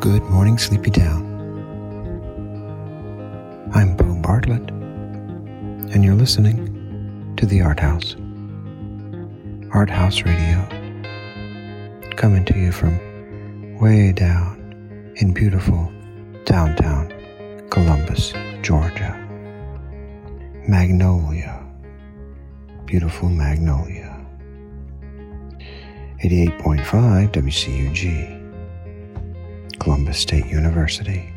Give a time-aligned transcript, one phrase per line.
[0.00, 1.26] Good morning, Sleepy Town.
[3.74, 8.14] I'm Bo Bartlett, and you're listening to the ArtHaus.
[9.74, 10.64] Art House Radio,
[12.14, 12.96] coming to you from
[13.80, 15.92] way down in beautiful
[16.44, 17.12] downtown
[17.68, 19.18] Columbus, Georgia.
[20.68, 21.60] Magnolia,
[22.86, 24.16] beautiful Magnolia.
[26.22, 28.37] 88.5 WCUG.
[29.88, 31.32] Columbus State University.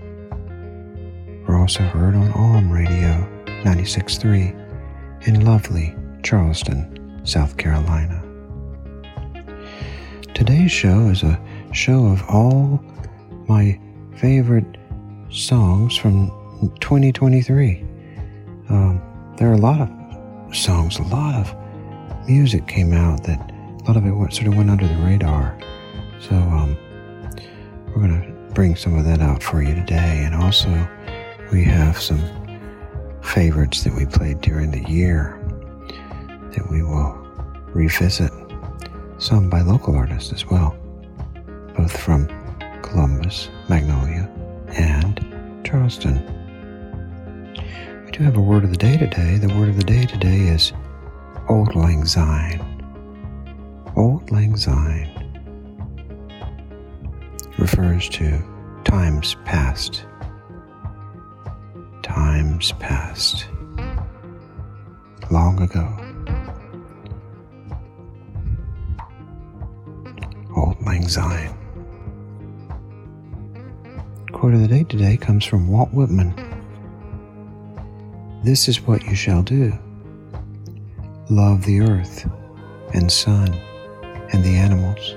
[1.47, 3.25] We're also heard on ALM Radio
[3.63, 8.21] 96.3 in lovely Charleston, South Carolina.
[10.33, 11.39] Today's show is a
[11.71, 12.83] show of all
[13.47, 13.79] my
[14.17, 14.77] favorite
[15.29, 16.29] songs from
[16.81, 17.85] 2023.
[18.67, 19.01] Um,
[19.37, 23.95] there are a lot of songs, a lot of music came out that a lot
[23.95, 25.57] of it sort of went under the radar.
[26.19, 26.77] So um,
[27.87, 30.23] we're going to bring some of that out for you today.
[30.25, 30.69] And also,
[31.51, 32.21] we have some
[33.21, 35.37] favorites that we played during the year
[36.51, 37.13] that we will
[37.73, 38.31] revisit.
[39.19, 40.75] Some by local artists as well,
[41.77, 42.27] both from
[42.81, 44.29] Columbus, Magnolia,
[44.69, 46.17] and Charleston.
[48.05, 49.37] We do have a word of the day today.
[49.37, 50.73] The word of the day today is
[51.49, 52.59] Auld Lang Syne.
[53.95, 55.20] Auld Lang Syne
[57.61, 58.43] refers to
[58.83, 60.03] times past.
[62.01, 63.45] Times past.
[65.29, 65.87] Long ago.
[70.57, 71.55] Auld Lang Syne.
[74.31, 76.33] Quote of the day today comes from Walt Whitman.
[78.43, 79.71] This is what you shall do
[81.29, 82.29] love the earth
[82.93, 83.53] and sun
[84.33, 85.15] and the animals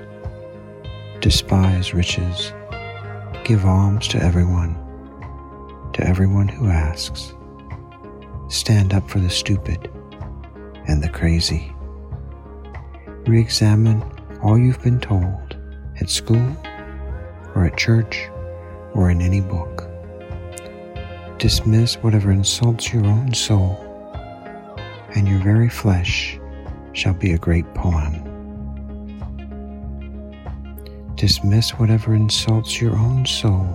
[1.25, 2.53] despise riches,
[3.43, 4.75] give alms to everyone,
[5.91, 7.33] to everyone who asks.
[8.47, 9.89] Stand up for the stupid
[10.87, 11.73] and the crazy.
[13.25, 14.03] Re examine
[14.43, 15.57] all you've been told
[15.99, 16.55] at school
[17.55, 18.29] or at church
[18.93, 19.87] or in any book.
[21.39, 23.75] Dismiss whatever insults your own soul,
[25.15, 26.39] and your very flesh
[26.93, 28.34] shall be a great poem.
[31.15, 33.65] Dismiss whatever insults your own soul,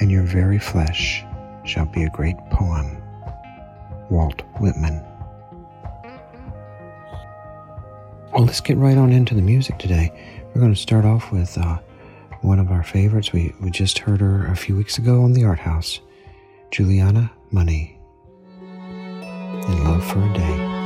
[0.00, 1.24] and your very flesh
[1.64, 3.00] shall be a great poem.
[4.10, 5.04] Walt Whitman.
[8.32, 10.12] Well, let's get right on into the music today.
[10.52, 11.78] We're going to start off with uh,
[12.42, 13.32] one of our favorites.
[13.32, 16.00] We, we just heard her a few weeks ago on the ArtHaus
[16.70, 17.98] Juliana Money.
[18.60, 20.85] In Love for a Day.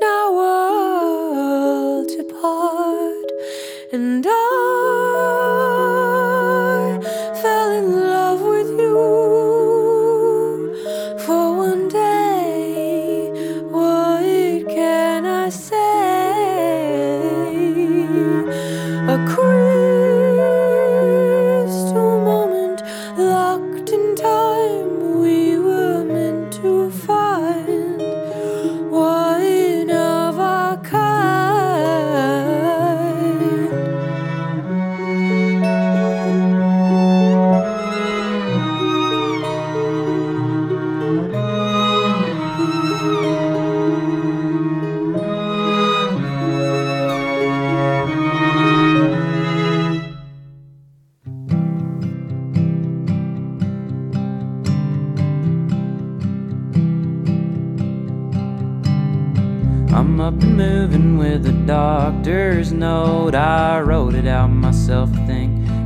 [0.00, 3.30] now worlds apart,
[3.92, 4.47] and I.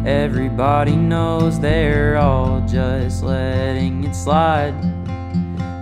[0.05, 4.75] Everybody knows they're all just letting it slide.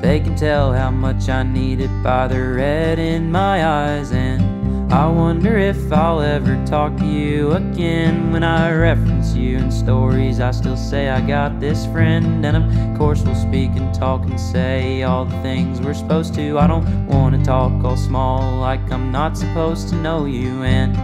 [0.02, 4.12] They can tell how much I need it by the red in my eyes.
[4.12, 9.70] And I wonder if I'll ever talk to you again when I reference you in
[9.70, 10.40] stories.
[10.40, 14.38] I still say I got this friend, and of course we'll speak and talk and
[14.38, 16.58] say all the things we're supposed to.
[16.58, 20.64] I don't wanna talk all small like I'm not supposed to know you.
[20.64, 20.94] And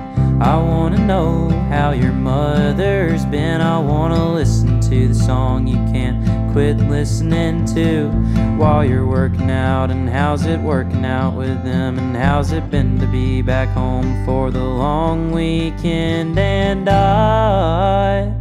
[0.43, 3.63] I wanna know how your mother's been.
[3.63, 8.11] I wanna listen to the song you can't quit listening to
[8.59, 9.91] while you're working out.
[9.91, 11.99] And how's it working out with them?
[11.99, 16.39] And how's it been to be back home for the long weekend?
[16.39, 18.36] And I,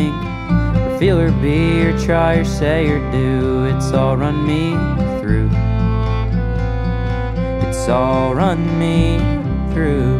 [0.00, 3.66] Or feel or be or try or say or do.
[3.66, 4.70] It's all run me
[5.20, 5.50] through.
[7.68, 9.18] It's all run me
[9.72, 10.18] through.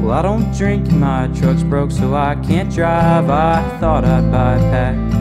[0.00, 3.28] Well, I don't drink, my truck's broke, so I can't drive.
[3.28, 5.11] I thought I'd buy a pack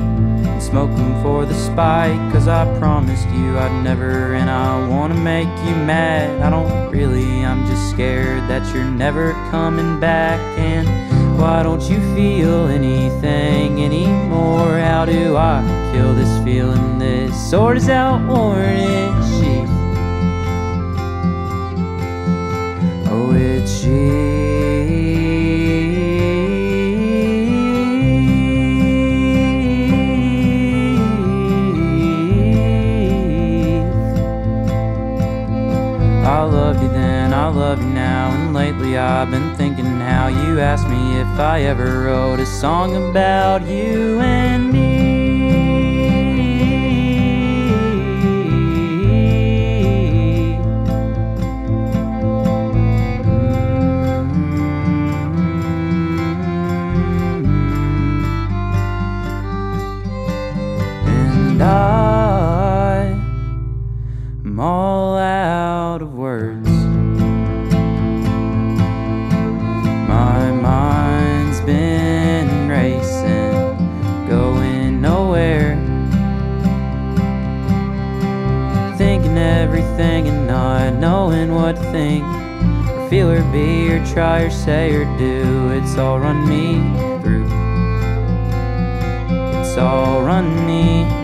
[0.72, 2.20] them for the spike.
[2.32, 6.42] Cause I promised you I'd never, and I wanna make you mad.
[6.42, 10.40] I don't really, I'm just scared that you're never coming back.
[10.58, 10.88] And
[11.38, 14.80] why don't you feel anything anymore?
[14.80, 15.62] How do I
[15.94, 17.00] kill this feeling?
[17.00, 19.70] This sword is outworn its sheath.
[23.10, 24.21] Oh, it's sheath.
[38.54, 43.66] Lately I've been thinking how you asked me if I ever wrote a song about
[43.66, 44.51] you and
[82.02, 82.26] think
[82.90, 85.70] or feel or be or try or say or do.
[85.70, 86.66] It's all run me
[87.22, 87.46] through.
[89.60, 91.21] It's all run me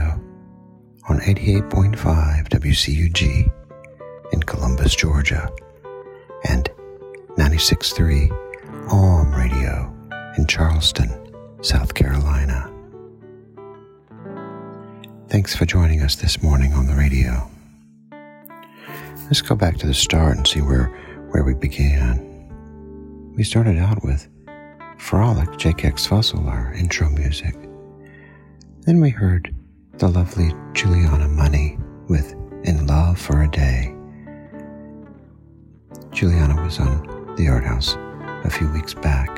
[0.00, 0.20] Radio
[1.08, 3.52] on 88.5 WCUG
[4.32, 5.50] in Columbus, Georgia,
[6.48, 6.70] and
[7.36, 8.30] 96.3
[8.92, 9.92] Alm Radio
[10.38, 11.10] in Charleston,
[11.62, 12.70] South Carolina.
[15.28, 17.48] Thanks for joining us this morning on the radio.
[19.24, 20.86] Let's go back to the start and see where,
[21.30, 22.26] where we began.
[23.36, 24.28] We started out with
[24.98, 27.54] Frolic JKX Fossil, our intro music.
[28.82, 29.54] Then we heard
[30.00, 31.76] the lovely Juliana Money
[32.08, 32.32] with
[32.64, 33.94] In Love for a Day.
[36.10, 37.98] Juliana was on the ArtHaus
[38.46, 39.28] a few weeks back.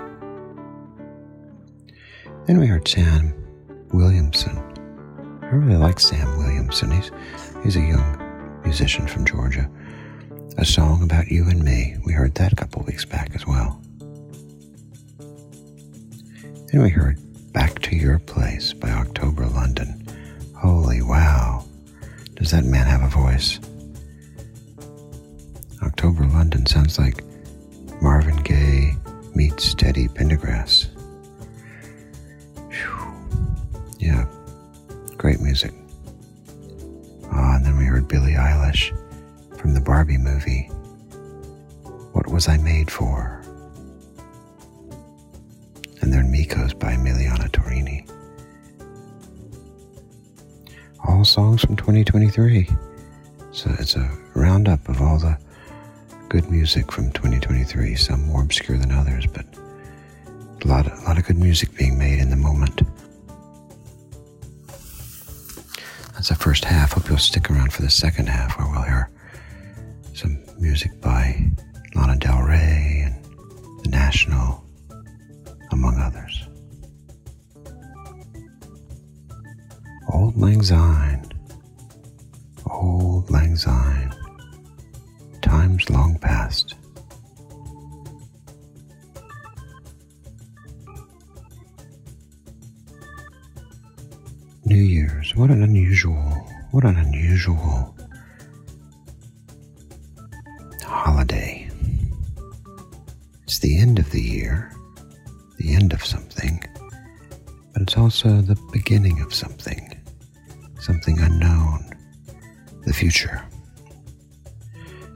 [2.46, 3.34] Then we heard Sam
[3.92, 4.56] Williamson.
[5.42, 6.92] I really like Sam Williamson.
[6.92, 7.10] He's,
[7.64, 9.68] he's a young musician from Georgia.
[10.58, 11.96] a song about you and me.
[12.06, 13.82] We heard that a couple weeks back as well.
[16.70, 17.18] Then we heard
[17.52, 20.01] Back to Your Place by October London.
[20.62, 21.64] Holy wow.
[22.36, 23.58] Does that man have a voice?
[25.82, 27.24] October London sounds like
[28.00, 28.94] Marvin Gaye
[29.34, 30.86] meets Teddy Pendergrass.
[32.70, 33.12] Whew.
[33.98, 34.24] Yeah,
[35.16, 35.74] great music.
[37.32, 38.96] Ah, and then we heard Billie Eilish
[39.58, 40.70] from the Barbie movie.
[42.12, 43.42] What was I made for?
[46.00, 48.08] And then Miko's by Emiliana Torrini.
[51.06, 52.68] All songs from 2023.
[53.52, 55.36] So it's a roundup of all the
[56.28, 59.44] good music from 2023, some more obscure than others, but
[60.64, 62.82] a lot, a lot of good music being made in the moment.
[66.14, 66.92] That's the first half.
[66.92, 69.10] Hope you'll stick around for the second half where we'll hear
[70.14, 71.50] some music by
[71.94, 73.24] Lana Del Rey and
[73.82, 74.61] The National,
[80.32, 81.32] Auld Lang Syne,
[82.64, 84.14] Auld Lang Syne,
[85.42, 86.74] times long past.
[94.64, 96.16] New Year's, what an unusual,
[96.70, 97.94] what an unusual
[100.82, 101.68] holiday.
[103.42, 104.72] It's the end of the year,
[105.58, 106.64] the end of something,
[107.74, 109.91] but it's also the beginning of something,
[111.02, 111.84] something unknown,
[112.84, 113.42] the future.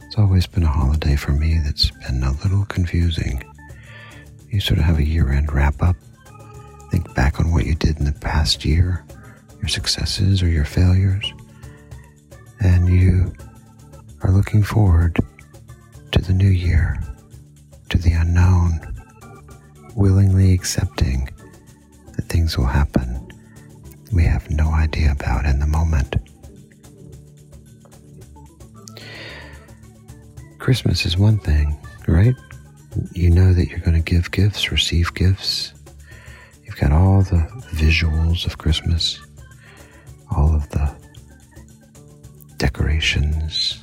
[0.02, 3.44] It's always been a holiday for me that's been a little confusing.
[4.50, 5.94] You sort of have a year end wrap up,
[6.90, 9.04] think back on what you did in the past year,
[9.60, 11.32] your successes or your failures,
[12.58, 13.32] and you
[14.22, 15.16] are looking forward
[16.10, 17.00] to the new year,
[17.90, 18.80] to the unknown,
[19.94, 21.28] willingly accepting
[22.16, 23.05] that things will happen
[24.16, 26.16] we have no idea about in the moment.
[30.58, 31.76] Christmas is one thing,
[32.08, 32.34] right?
[33.12, 35.74] You know that you're going to give gifts, receive gifts.
[36.64, 39.20] You've got all the visuals of Christmas,
[40.34, 40.90] all of the
[42.56, 43.78] decorations,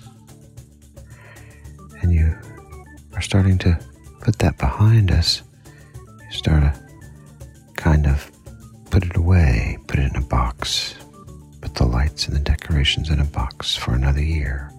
[2.02, 2.36] and you
[3.13, 3.80] are starting to
[4.22, 5.43] put that behind us.
[6.26, 6.82] You start to
[7.76, 8.33] kind of
[8.94, 10.94] put it away, put it in a box,
[11.62, 14.72] put the lights and the decorations in a box for another year.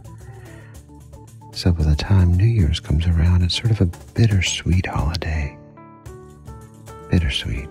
[1.52, 5.58] So by the time New Year's comes around, it's sort of a bittersweet holiday.
[7.10, 7.68] Bittersweet.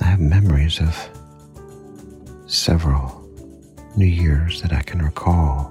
[0.00, 1.08] I have memories of
[2.48, 3.24] several
[3.96, 5.66] New Year's that I can recall.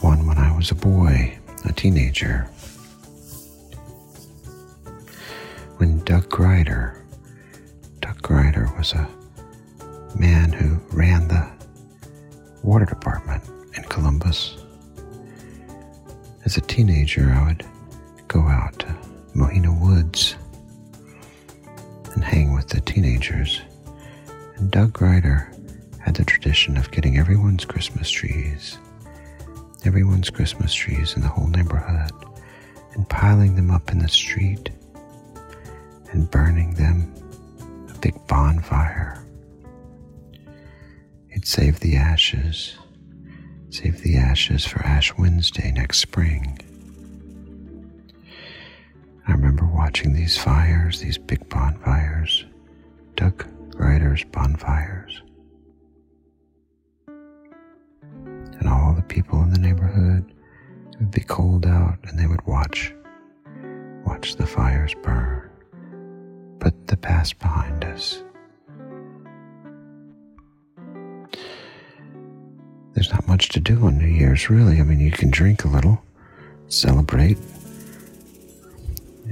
[0.00, 2.50] One when I was a boy, a teenager.
[6.06, 7.04] Doug Grider,
[7.98, 9.08] Doug Grider was a
[10.16, 11.50] man who ran the
[12.62, 13.42] water department
[13.76, 14.56] in Columbus.
[16.44, 17.66] As a teenager, I would
[18.28, 18.96] go out to
[19.34, 20.36] Mohina Woods
[22.14, 23.60] and hang with the teenagers.
[24.58, 25.52] And Doug Grider
[25.98, 28.78] had the tradition of getting everyone's Christmas trees,
[29.84, 32.12] everyone's Christmas trees in the whole neighborhood,
[32.92, 34.70] and piling them up in the street
[36.12, 37.12] and burning them
[37.90, 39.24] a big bonfire.
[41.28, 42.76] He'd save the ashes,
[43.70, 46.58] save the ashes for Ash Wednesday next spring.
[49.28, 52.44] I remember watching these fires, these big bonfires,
[53.16, 55.22] Doug Grider's bonfires.
[57.06, 60.32] And all the people in the neighborhood
[60.98, 62.94] would be cold out and they would watch,
[64.04, 65.45] watch the fires burn,
[66.58, 68.22] put the past behind us.
[72.94, 74.80] There's not much to do on New Year's, really.
[74.80, 76.02] I mean, you can drink a little,
[76.68, 77.36] celebrate,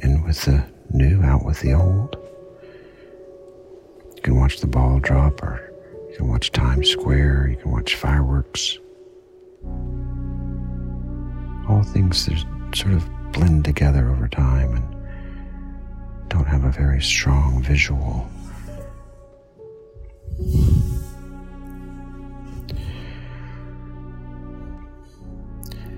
[0.03, 2.17] in with the new, out with the old.
[4.17, 5.73] You can watch the ball drop, or
[6.11, 8.79] you can watch Times Square, you can watch fireworks.
[11.67, 14.94] All things that sort of blend together over time and
[16.29, 18.29] don't have a very strong visual.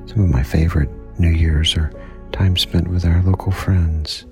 [0.07, 1.93] Some of my favorite New Year's are
[2.33, 4.27] time spent with our local friends,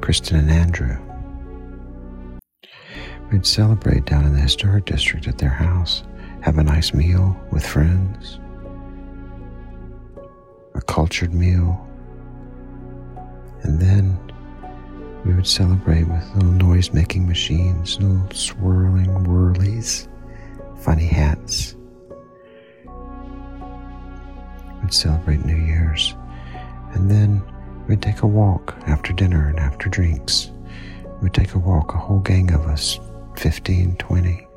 [0.00, 0.96] Kristen and Andrew.
[3.30, 6.02] We'd celebrate down in the historic district at their house,
[6.40, 8.40] have a nice meal with friends,
[10.74, 11.87] a cultured meal,
[13.62, 14.18] and then
[15.24, 20.08] we would celebrate with little noise making machines, little swirling whirlies,
[20.80, 21.76] funny hats.
[24.80, 26.14] We'd celebrate New Year's,
[26.92, 27.42] and then
[27.88, 30.50] we'd take a walk after dinner and after drinks.
[31.20, 33.00] We'd take a walk, a whole gang of us,
[33.36, 34.48] 15, 20,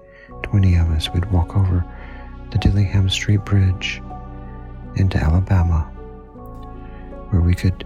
[0.44, 1.10] 20 of us.
[1.12, 1.84] We'd walk over
[2.52, 4.02] the Dillingham Street Bridge
[4.96, 5.82] into Alabama,
[7.32, 7.86] where we could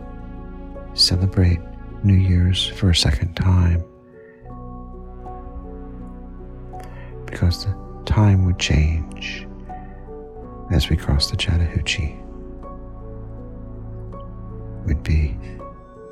[0.96, 1.60] celebrate
[2.04, 3.84] New Year's for a second time.
[7.26, 9.48] Because the time would change
[10.72, 12.18] as we crossed the Chattahoochee.
[14.86, 15.38] We'd be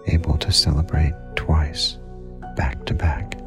[0.07, 1.97] able to celebrate twice,
[2.55, 3.37] back to back.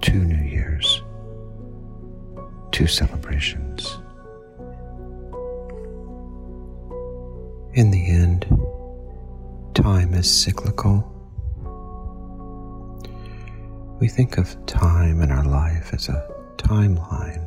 [0.00, 1.02] Two New Years,
[2.72, 3.98] two celebrations.
[7.78, 8.44] In the end,
[9.72, 11.06] time is cyclical.
[14.00, 17.46] We think of time in our life as a timeline,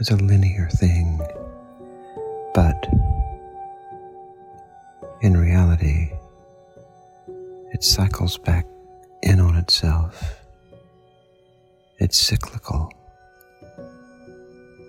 [0.00, 1.20] as a linear thing,
[2.54, 2.88] but
[5.20, 6.10] in reality,
[7.72, 8.66] it cycles back
[9.22, 10.40] in on itself.
[11.98, 12.90] It's cyclical,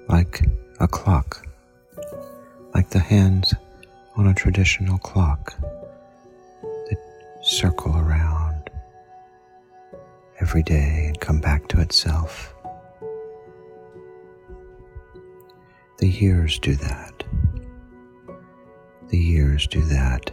[0.09, 0.41] like
[0.79, 1.47] a clock,
[2.73, 3.53] like the hands
[4.17, 5.53] on a traditional clock
[6.61, 6.97] that
[7.43, 8.67] circle around
[10.41, 12.55] every day and come back to itself.
[15.99, 17.23] The years do that.
[19.09, 20.31] The years do that.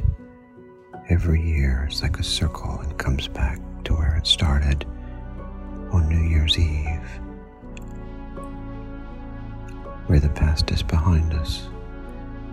[1.11, 4.87] Every year it's like a circle and comes back to where it started
[5.93, 7.21] on New Year's Eve,
[10.07, 11.69] where the past is behind us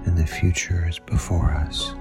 [0.06, 1.94] and the future is before us.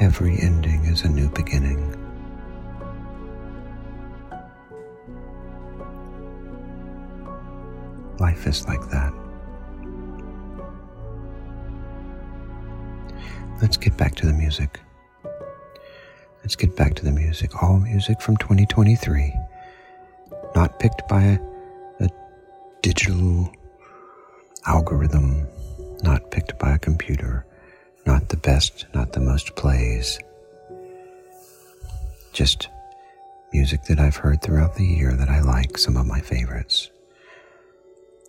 [0.00, 1.94] Every ending is a new beginning.
[8.18, 9.12] Life is like that.
[13.62, 14.80] Let's get back to the music.
[16.42, 17.62] Let's get back to the music.
[17.62, 19.34] All music from 2023,
[20.54, 21.53] not picked by a
[22.84, 23.50] digital
[24.66, 25.48] algorithm,
[26.02, 27.46] not picked by a computer,
[28.04, 30.18] not the best, not the most plays.
[32.34, 32.68] Just
[33.54, 36.90] music that I've heard throughout the year that I like, some of my favorites.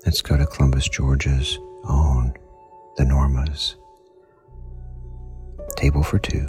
[0.05, 2.33] Let's go to Columbus, Georgia's own
[2.95, 3.75] The Normas.
[5.75, 6.47] Table for two.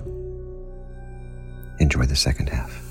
[1.81, 2.86] Enjoy the second half.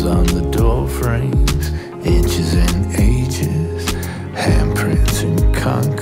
[0.00, 1.70] hands on the door frames,
[2.06, 3.86] inches and ages,
[4.34, 5.99] handprints in concrete.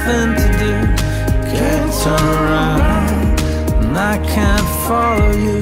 [0.00, 0.74] nothing to do.
[1.52, 3.40] Can't turn around,
[3.84, 5.60] and I can't follow you.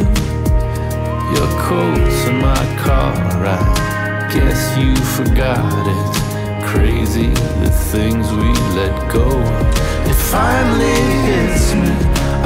[1.34, 3.14] Your coat's in my car,
[3.46, 6.64] I guess you forgot it.
[6.64, 7.30] Crazy
[7.62, 9.28] the things we let go.
[10.10, 11.94] It finally hits me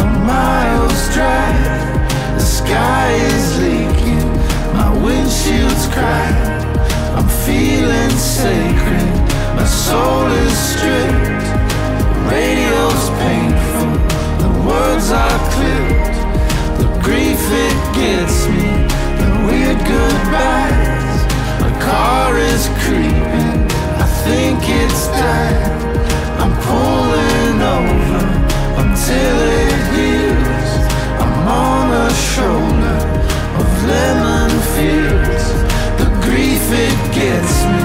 [0.03, 2.37] a mile's drive.
[2.39, 4.29] The sky is leaking,
[4.73, 6.79] my windshield's cracked.
[7.17, 9.13] I'm feeling sacred,
[9.57, 11.62] my soul is stripped
[12.31, 13.93] radio's painful,
[14.43, 16.19] the words are clipped,
[16.79, 18.71] the grief it gets me,
[19.21, 21.19] the weird goodbyes.
[21.69, 23.61] A car is creeping,
[24.05, 25.83] I think it's time.
[26.43, 28.25] I'm pulling over
[28.83, 30.71] until it heals.
[31.23, 32.99] I'm on a shoulder
[33.61, 35.47] of lemon fields,
[36.01, 37.82] the grief it gets me.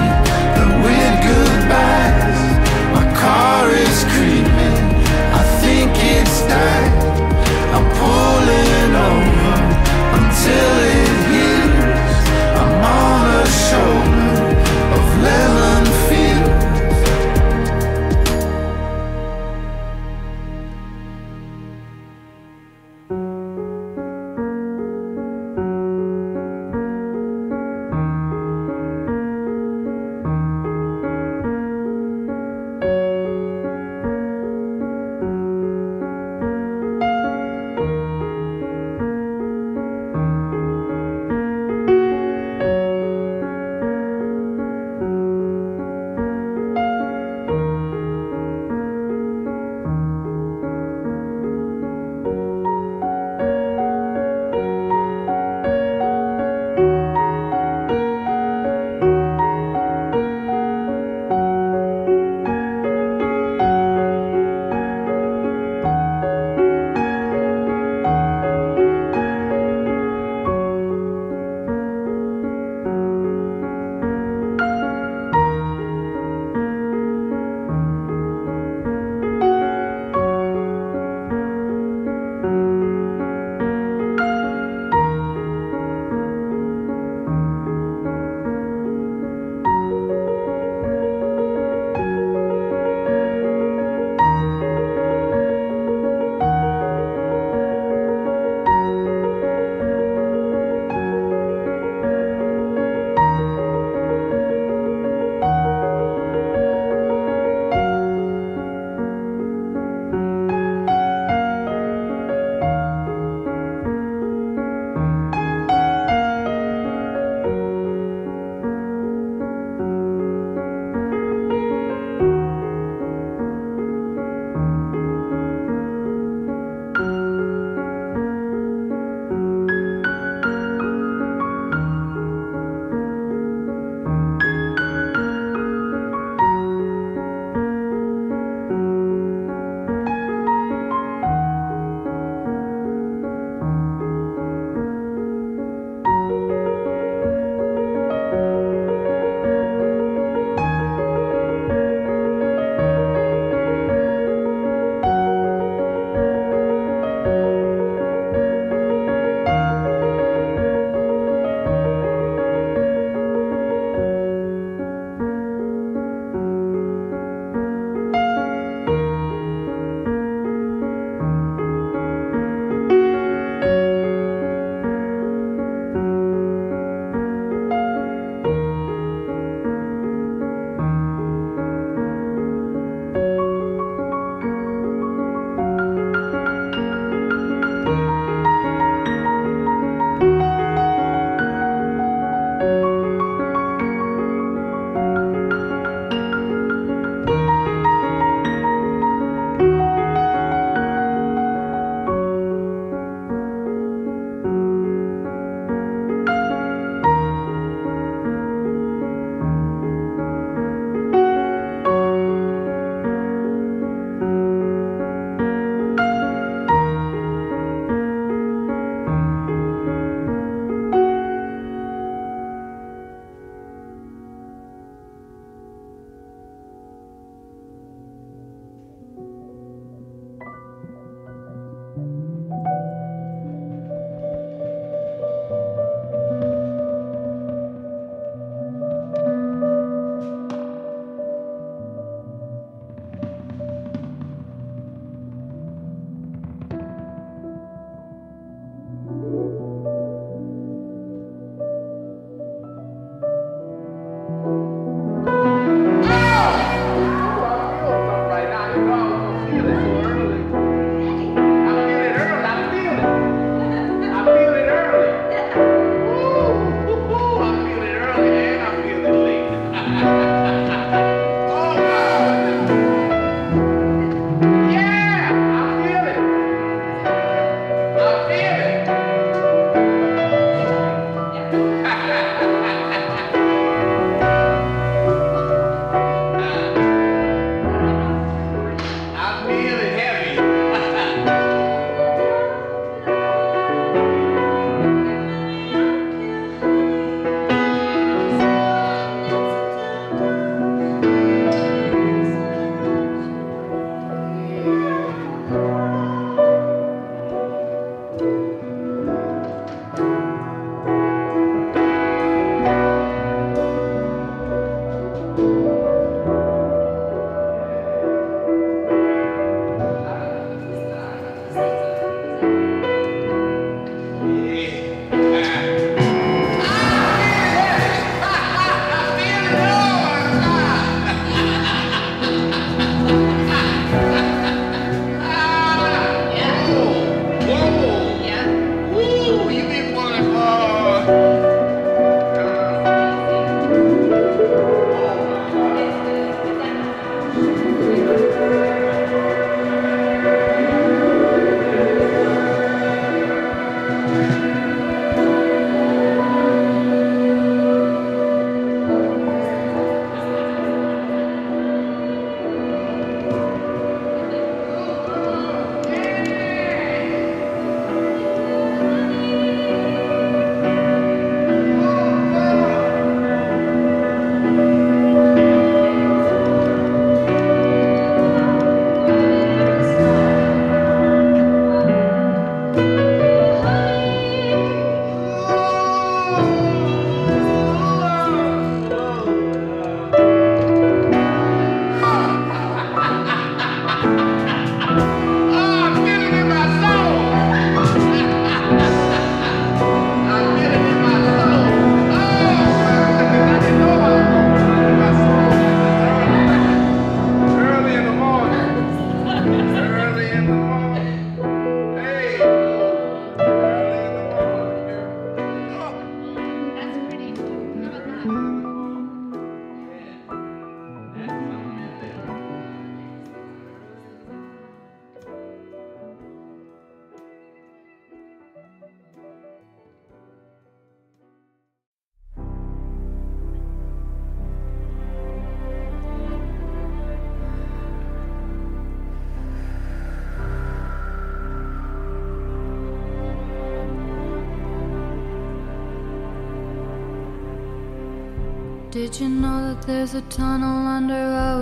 [449.88, 451.14] There's a tunnel under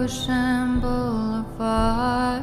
[0.03, 2.43] Ocean Boulevard.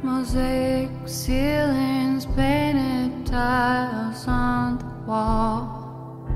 [0.00, 6.30] Mosaic ceilings, painted tiles on the wall.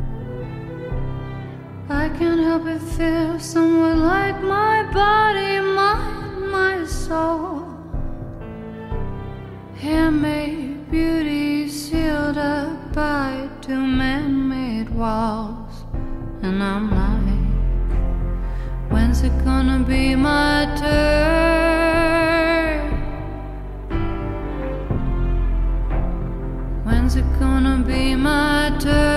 [1.88, 7.68] I can't help but feel somewhere like my body, mind, my soul.
[9.76, 15.71] Handmade beauty sealed up by two man made walls
[16.42, 17.40] and I'm like,
[18.90, 22.02] when's it gonna be my turn?
[26.84, 29.11] When's it gonna be my turn?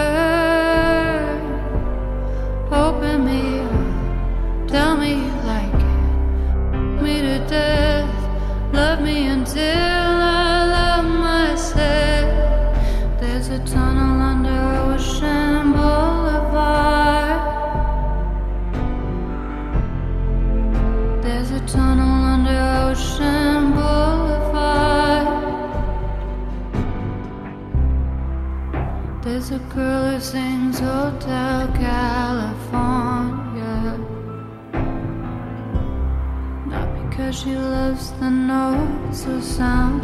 [39.25, 39.94] 受伤。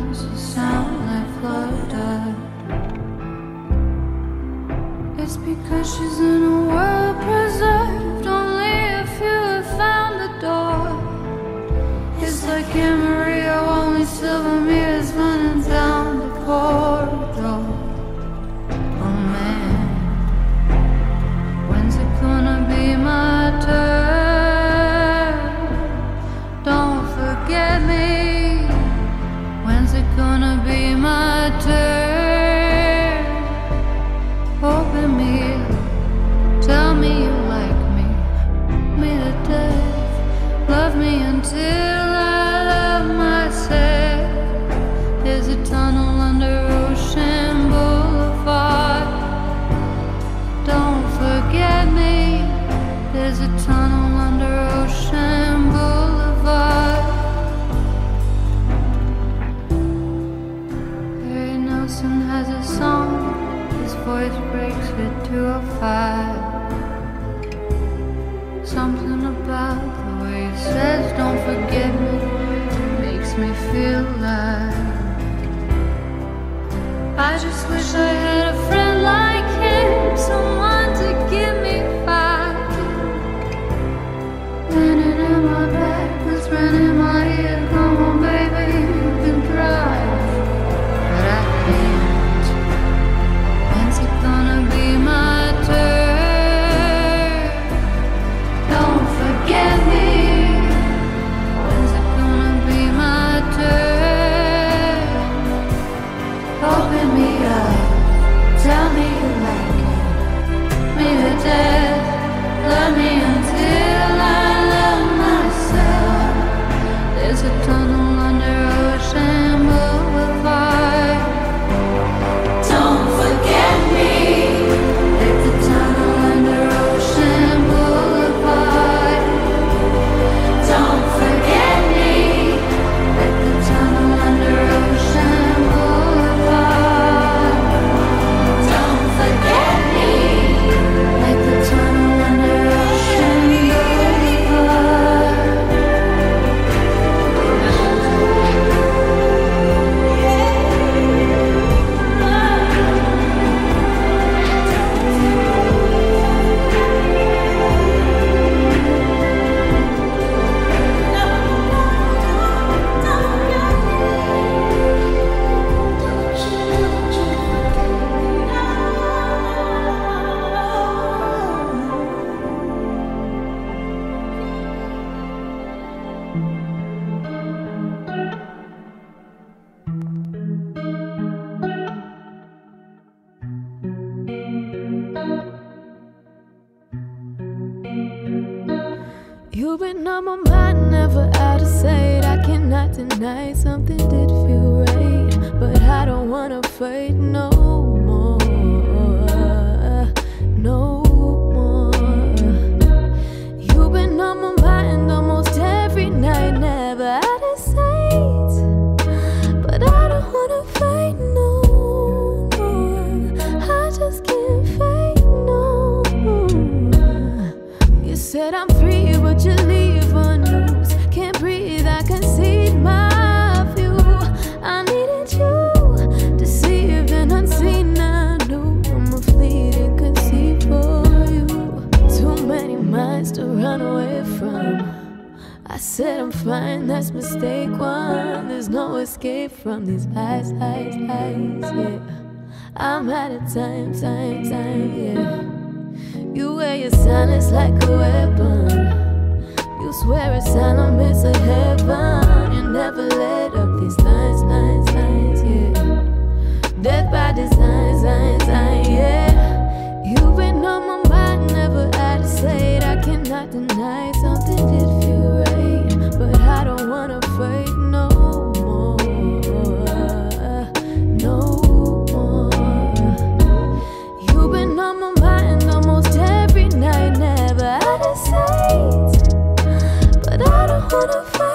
[281.01, 281.50] Wanna fight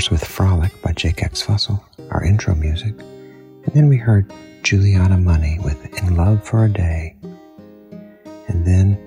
[0.00, 2.94] course, with Frolic by Jake X Fossil, our intro music.
[2.98, 4.32] And then we heard
[4.62, 7.14] Juliana Money with In Love for a Day.
[8.48, 8.98] And then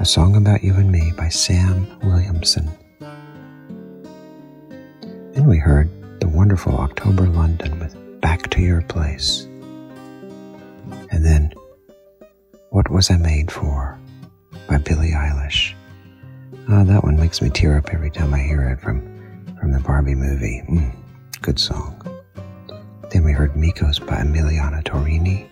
[0.00, 2.70] A Song About You and Me by Sam Williamson.
[5.32, 5.88] Then we heard
[6.20, 9.44] the wonderful October London with Back to Your Place.
[11.10, 11.54] And then
[12.68, 13.98] What Was I Made For
[14.68, 15.72] by Billie Eilish.
[16.68, 19.14] Ah, that one makes me tear up every time I hear it from,
[19.64, 20.62] from the Barbie movie.
[20.68, 20.94] Mm,
[21.40, 21.98] good song.
[23.10, 25.48] Then we heard Mikos by Emiliana Torrini.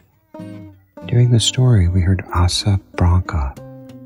[1.07, 3.55] During the story, we heard Asa Branca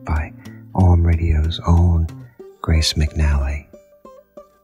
[0.05, 0.33] by
[0.77, 2.07] OM Radio's own
[2.63, 3.67] Grace McNally.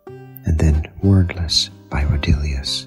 [0.06, 2.86] And then Wordless by Roedelius.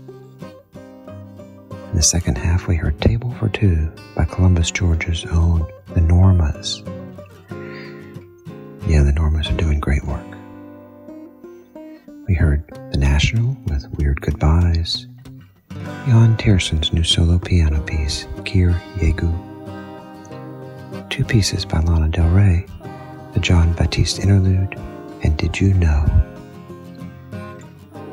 [1.89, 6.87] In the second half, we heard Table for Two by Columbus, Georgia's own The Normas.
[8.87, 10.34] Yeah, the Normas are doing great work.
[12.27, 15.05] We heard The National with Weird Goodbyes,
[16.07, 19.31] Yann Tiersen's new solo piano piece, Kir Yegu,
[21.11, 22.65] two pieces by Lana Del Rey,
[23.33, 24.73] the Jon Batiste Interlude,
[25.23, 26.03] and Did You Know?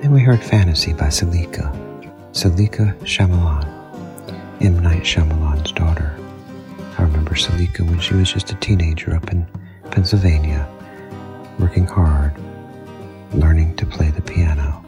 [0.03, 1.73] Then we heard Fantasy by Saleka,
[2.33, 3.67] Saleka Shyamalan,
[4.61, 4.79] M.
[4.81, 6.15] Night Shyamalan's daughter.
[6.99, 9.47] I remember Saleka when she was just a teenager up in
[9.91, 10.69] Pennsylvania,
[11.59, 12.37] working hard,
[13.35, 14.85] learning to play the piano.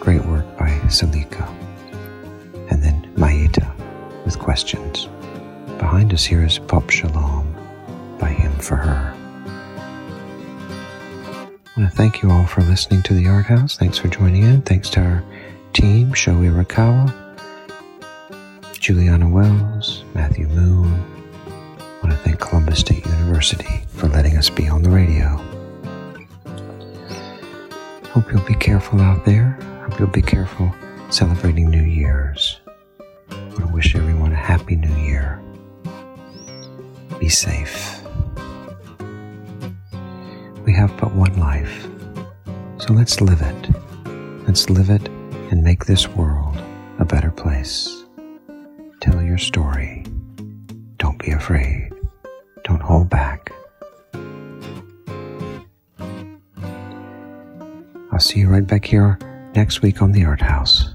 [0.00, 1.46] Great work by Saleka.
[2.70, 3.70] And then Maita
[4.24, 5.08] with questions.
[5.78, 7.54] Behind us here is Pop Shalom
[8.18, 9.14] by him for her.
[11.66, 13.76] I want to thank you all for listening to the ArtHaus.
[13.76, 14.62] Thanks for joining in.
[14.62, 15.24] Thanks to our
[15.72, 17.14] team, Shoei Rakawa,
[18.78, 20.92] Juliana Wells, Matthew Moon.
[21.78, 25.49] I want to thank Columbus State University for letting us be on the radio.
[28.12, 29.56] Hope you'll be careful out there.
[29.84, 30.74] Hope you'll be careful
[31.10, 32.60] celebrating New Year's.
[33.30, 35.40] I want to wish everyone a happy New Year.
[37.20, 38.02] Be safe.
[40.66, 41.86] We have but one life,
[42.78, 43.68] so let's live it.
[44.44, 45.06] Let's live it
[45.52, 46.60] and make this world
[46.98, 48.04] a better place.
[49.00, 50.04] Tell your story.
[50.96, 51.92] Don't be afraid.
[52.64, 53.52] Don't hold back.
[58.20, 59.18] I'll see you right back here
[59.54, 60.92] next week on the ArtHaus.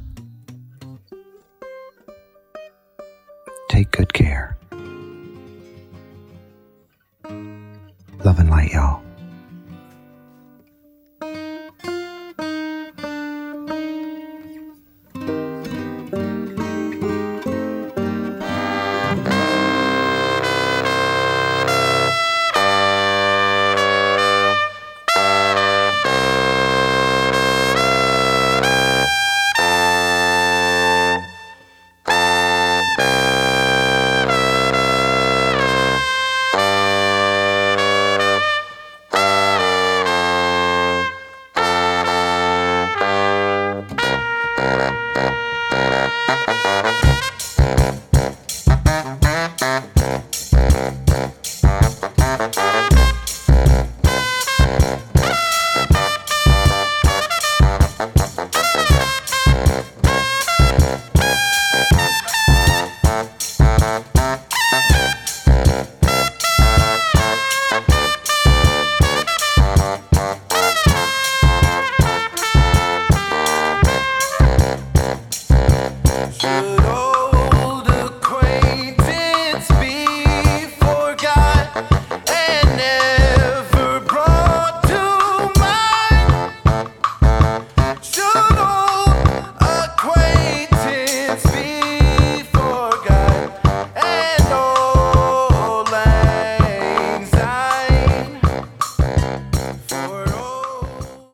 [3.68, 4.55] Take good care.